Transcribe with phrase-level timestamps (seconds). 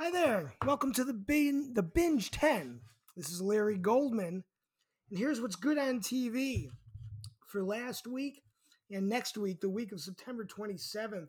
[0.00, 0.54] Hi there.
[0.64, 2.82] Welcome to the bin, the binge 10.
[3.16, 4.44] This is Larry Goldman.
[5.10, 6.68] And here's what's good on TV
[7.48, 8.44] for last week
[8.92, 11.26] and next week, the week of September 27th.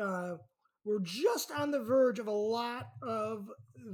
[0.00, 0.36] Uh,
[0.84, 3.50] we're just on the verge of a lot of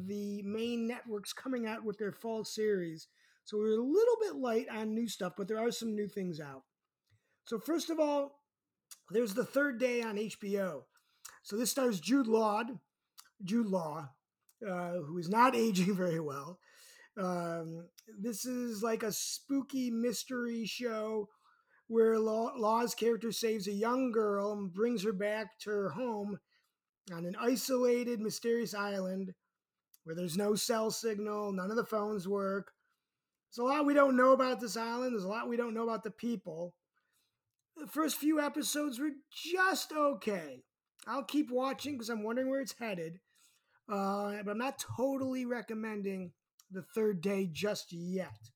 [0.06, 3.08] the main networks coming out with their fall series.
[3.44, 6.38] So we're a little bit light on new stuff, but there are some new things
[6.38, 6.64] out.
[7.46, 8.42] So, first of all,
[9.10, 10.82] there's the third day on HBO.
[11.42, 12.64] So this stars Jude Law,
[13.44, 14.08] Jude Law,
[14.66, 16.58] uh, who is not aging very well.
[17.18, 17.88] Um,
[18.20, 21.28] this is like a spooky mystery show
[21.88, 26.38] where Law, Law's character saves a young girl and brings her back to her home
[27.12, 29.32] on an isolated, mysterious island
[30.04, 32.72] where there's no cell signal, none of the phones work.
[33.50, 35.12] There's a lot we don't know about this island.
[35.12, 36.74] There's a lot we don't know about the people.
[37.76, 40.62] The first few episodes were just okay.
[41.06, 43.20] I'll keep watching because I'm wondering where it's headed.
[43.88, 46.32] Uh, but I'm not totally recommending
[46.70, 48.50] the third day just yet.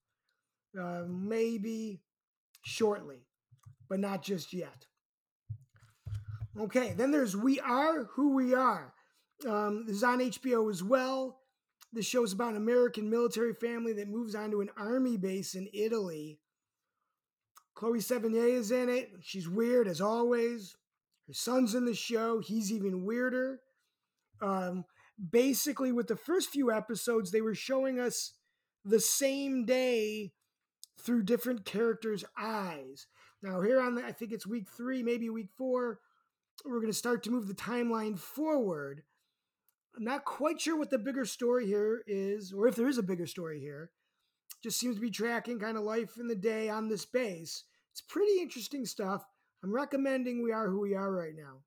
[0.78, 2.02] Uh, maybe
[2.64, 3.26] shortly,
[3.88, 4.86] but not just yet.
[6.58, 8.92] Okay, then there's We Are Who We Are.
[9.48, 11.38] Um, this is on HBO as well.
[11.92, 16.38] This show's about an American military family that moves onto an army base in Italy.
[17.74, 19.10] Chloe Sevigny is in it.
[19.22, 20.76] She's weird as always.
[21.26, 22.40] Her son's in the show.
[22.40, 23.60] He's even weirder.
[24.42, 24.84] Um,
[25.28, 28.32] basically, with the first few episodes, they were showing us
[28.84, 30.32] the same day
[31.00, 33.06] through different characters' eyes.
[33.42, 35.98] Now, here on the, I think it's week three, maybe week four,
[36.64, 39.02] we're going to start to move the timeline forward.
[39.96, 43.02] I'm not quite sure what the bigger story here is, or if there is a
[43.02, 43.90] bigger story here.
[44.62, 47.64] Just seems to be tracking kind of life in the day on this base.
[47.92, 49.24] It's pretty interesting stuff.
[49.64, 51.62] I'm recommending We Are Who We Are right now.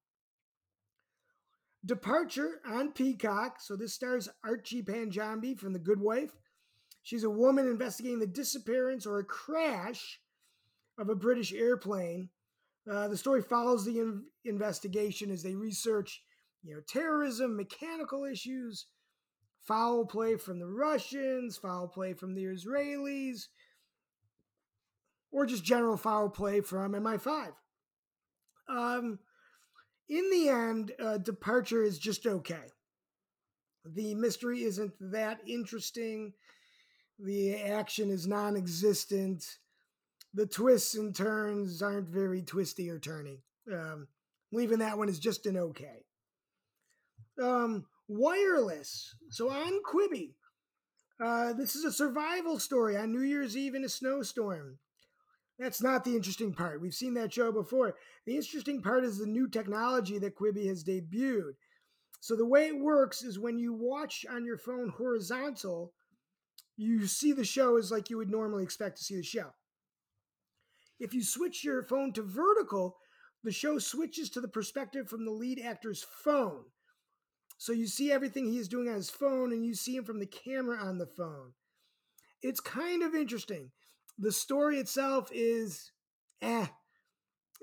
[1.86, 3.58] Departure on Peacock.
[3.60, 6.32] So this stars Archie Panjabi from The Good Wife.
[7.02, 10.20] She's a woman investigating the disappearance or a crash
[10.98, 12.30] of a British airplane.
[12.90, 16.24] Uh, the story follows the in- investigation as they research,
[16.64, 18.88] you know, terrorism, mechanical issues,
[19.62, 23.48] foul play from the Russians, foul play from the Israelis,
[25.32, 27.52] or just general foul play from MI5.
[28.70, 29.20] Um,
[30.10, 32.72] in the end, uh, Departure is just okay.
[33.86, 36.34] The mystery isn't that interesting.
[37.20, 39.46] The action is non existent.
[40.34, 43.40] The twists and turns aren't very twisty or turny.
[43.72, 44.08] Um,
[44.52, 46.06] leaving that one is just an okay.
[47.42, 49.16] Um, wireless.
[49.30, 50.34] So on Quibi,
[51.24, 54.80] uh, this is a survival story on New Year's Eve in a snowstorm.
[55.60, 56.82] That's not the interesting part.
[56.82, 57.96] We've seen that show before.
[58.26, 61.54] The interesting part is the new technology that Quibi has debuted.
[62.20, 65.94] So the way it works is when you watch on your phone horizontal,
[66.76, 69.54] you see the show as like you would normally expect to see the show.
[71.00, 72.98] If you switch your phone to vertical,
[73.44, 76.64] the show switches to the perspective from the lead actor's phone.
[77.58, 80.20] So you see everything he is doing on his phone and you see him from
[80.20, 81.54] the camera on the phone.
[82.42, 83.72] It's kind of interesting
[84.18, 85.92] the story itself is
[86.42, 86.68] eh.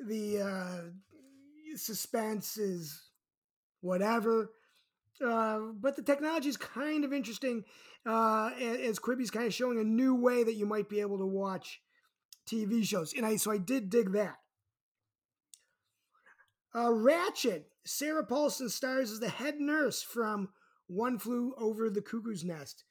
[0.06, 3.02] The uh, suspense is
[3.80, 4.50] whatever.
[5.24, 7.64] Uh, but the technology is kind of interesting
[8.06, 11.26] uh, as Quibi's kind of showing a new way that you might be able to
[11.26, 11.80] watch
[12.48, 13.12] TV shows.
[13.14, 14.36] And I so I did dig that.
[16.74, 20.48] Uh, Ratched, Sarah Paulson stars as the head nurse from
[20.86, 22.84] One Flew Over the Cuckoo's Nest.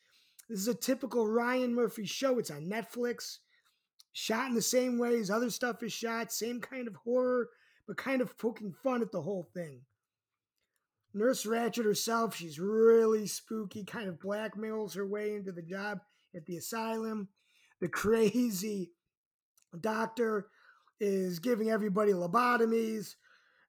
[0.50, 2.40] This is a typical Ryan Murphy show.
[2.40, 3.38] It's on Netflix
[4.14, 7.50] shot in the same way as other stuff is shot, same kind of horror,
[7.88, 9.82] but kind of poking fun at the whole thing.
[11.14, 16.00] Nurse Ratched herself, she's really spooky, kind of blackmails her way into the job
[16.36, 17.30] at the asylum.
[17.82, 18.92] The crazy
[19.80, 20.48] doctor
[21.00, 23.16] is giving everybody lobotomies.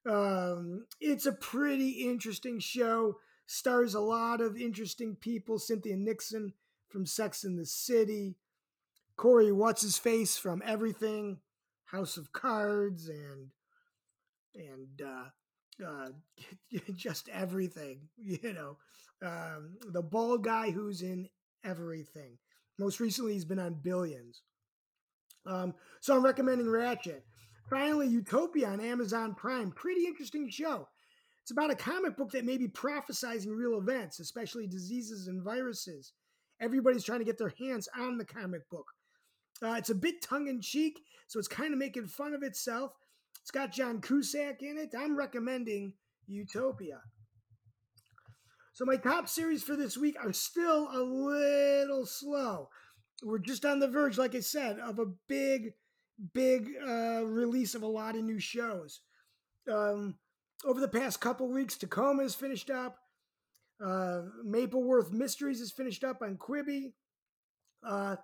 [0.06, 3.16] Um, it's a pretty interesting show.
[3.46, 5.58] Stars a lot of interesting people.
[5.58, 6.52] Cynthia Nixon
[6.88, 8.37] from Sex in the City.
[9.20, 11.40] Corey what's his face from everything,
[11.84, 13.50] House of Cards, and
[14.55, 16.08] and uh, uh,
[16.94, 18.08] just everything.
[18.17, 18.78] You know,
[19.22, 21.28] um, the bald guy who's in
[21.62, 22.38] everything.
[22.78, 24.40] Most recently, he's been on Billions.
[25.46, 27.20] Um, so I'm recommending Ratched.
[27.69, 29.70] Finally, Utopia on Amazon Prime.
[29.70, 30.88] Pretty interesting show.
[31.43, 36.14] It's about a comic book that may be prophesizing real events, especially diseases and viruses.
[36.58, 38.87] Everybody's trying to get their hands on the comic book.
[39.62, 42.92] Uh, it's a bit tongue in cheek, so it's kind of making fun of itself.
[43.42, 44.94] It's got John Cusack in it.
[44.98, 45.94] I'm recommending
[46.26, 47.00] Utopia.
[48.72, 52.68] So my top series for this week are still a little slow.
[53.22, 55.72] We're just on the verge, like I said, of a big,
[56.32, 59.00] big uh, release of a lot of new shows.
[59.70, 60.14] Um,
[60.64, 62.96] over the past couple weeks, Tacoma is finished up.
[63.84, 66.92] Uh, Mapleworth Mysteries is finished up on Quibi.
[67.86, 68.16] Uh,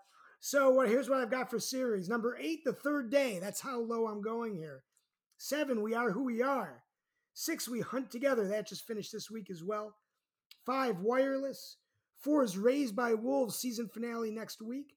[0.46, 0.88] so what?
[0.88, 3.40] Here's what I've got for series number eight, The Third Day.
[3.40, 4.84] That's how low I'm going here.
[5.38, 6.84] Seven, We Are Who We Are.
[7.34, 8.46] Six, We Hunt Together.
[8.46, 9.96] That just finished this week as well.
[10.64, 11.78] Five, Wireless.
[12.20, 14.94] Four is Raised by Wolves season finale next week.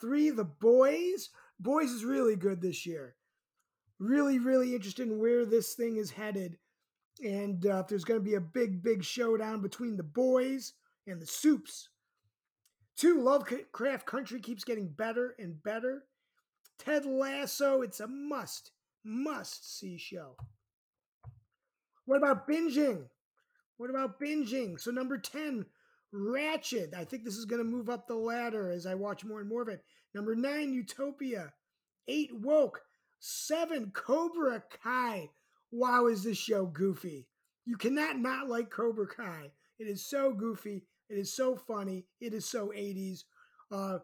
[0.00, 1.30] Three, The Boys.
[1.58, 3.16] Boys is really good this year.
[3.98, 6.58] Really, really interested in where this thing is headed.
[7.24, 10.74] And uh, if there's going to be a big, big showdown between the boys
[11.08, 11.88] and the supes.
[13.00, 16.04] Two, Lovecraft Country keeps getting better and better.
[16.78, 20.36] Ted Lasso, it's a must, must see show.
[22.04, 23.06] What about binging?
[23.78, 24.78] What about binging?
[24.78, 25.64] So, number 10,
[26.14, 26.92] Ratched.
[26.92, 29.48] I think this is going to move up the ladder as I watch more and
[29.48, 29.82] more of it.
[30.14, 31.54] Number nine, Utopia.
[32.06, 32.82] Eight, Woke.
[33.18, 35.30] Seven, Cobra Kai.
[35.72, 37.28] Wow, is this show goofy?
[37.64, 39.52] You cannot not like Cobra Kai.
[39.78, 40.82] It is so goofy.
[41.10, 42.06] It is so funny.
[42.20, 43.24] It is so 80s.
[43.70, 43.98] Uh,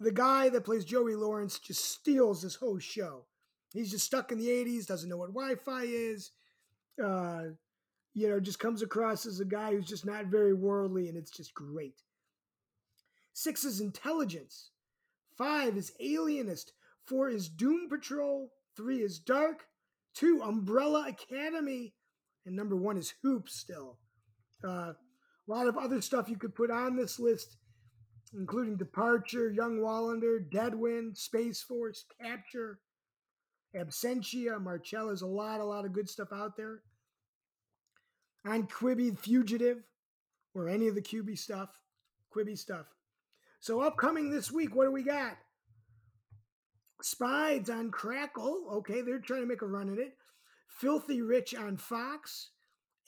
[0.00, 3.26] the guy that plays Joey Lawrence just steals this whole show.
[3.72, 6.32] He's just stuck in the 80s, doesn't know what Wi Fi is.
[7.02, 7.42] Uh,
[8.14, 11.30] you know, just comes across as a guy who's just not very worldly, and it's
[11.30, 12.02] just great.
[13.32, 14.70] Six is intelligence.
[15.38, 16.72] Five is alienist.
[17.06, 18.50] Four is Doom Patrol.
[18.76, 19.66] Three is Dark.
[20.14, 21.94] Two, Umbrella Academy.
[22.44, 23.98] And number one is Hoops still.
[24.66, 24.94] Uh,
[25.50, 27.56] a lot of other stuff you could put on this list,
[28.34, 32.78] including Departure, Young Wallander, Deadwind, Space Force, Capture,
[33.76, 36.82] Absentia, Marcella's a lot, a lot of good stuff out there
[38.46, 39.82] on Quibi Fugitive
[40.54, 41.70] or any of the QB stuff,
[42.34, 42.86] Quibi stuff.
[43.58, 45.36] So upcoming this week, what do we got?
[47.02, 48.66] Spies on Crackle.
[48.74, 50.12] Okay, they're trying to make a run at it.
[50.68, 52.50] Filthy Rich on Fox.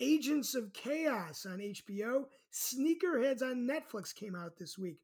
[0.03, 2.25] Agents of Chaos on HBO.
[2.53, 4.99] Sneakerheads on Netflix came out this week.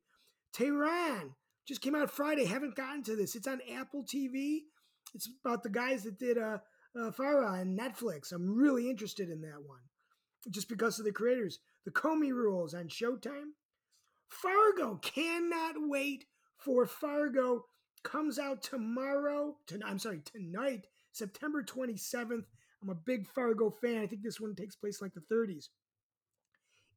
[0.53, 1.35] Tehran
[1.67, 2.45] just came out Friday.
[2.45, 3.37] Haven't gotten to this.
[3.37, 4.63] It's on Apple TV.
[5.15, 6.59] It's about the guys that did uh,
[6.99, 8.33] uh, Fauda on Netflix.
[8.33, 9.81] I'm really interested in that one
[10.51, 11.61] just because of the creators.
[11.85, 13.53] The Comey Rules on Showtime.
[14.29, 16.25] Fargo cannot wait
[16.57, 17.67] for Fargo.
[18.03, 19.57] Comes out tomorrow.
[19.69, 22.45] To, I'm sorry, tonight, September 27th.
[22.83, 24.03] I'm a big Fargo fan.
[24.03, 25.69] I think this one takes place like the 30s.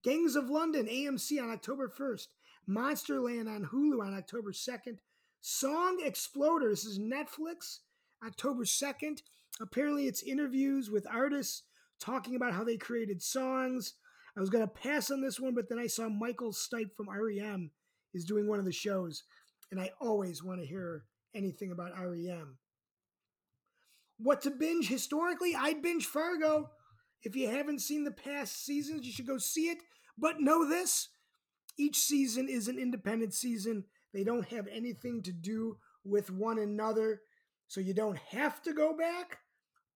[0.03, 2.27] Gangs of London, AMC on October 1st.
[2.69, 4.97] Monsterland on Hulu on October 2nd.
[5.41, 7.79] Song Exploder, this is Netflix,
[8.25, 9.21] October 2nd.
[9.59, 11.63] Apparently, it's interviews with artists
[11.99, 13.95] talking about how they created songs.
[14.35, 17.09] I was going to pass on this one, but then I saw Michael Stipe from
[17.09, 17.71] REM
[18.13, 19.23] is doing one of the shows,
[19.71, 22.57] and I always want to hear anything about REM.
[24.21, 25.55] What to binge historically?
[25.55, 26.69] I'd binge Fargo.
[27.23, 29.79] If you haven't seen the past seasons, you should go see it.
[30.17, 31.09] But know this
[31.77, 37.21] each season is an independent season, they don't have anything to do with one another.
[37.67, 39.39] So you don't have to go back,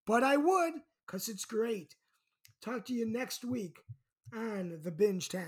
[0.06, 0.72] but I would
[1.06, 1.94] because it's great.
[2.62, 3.78] Talk to you next week
[4.34, 5.42] on The Binge 10.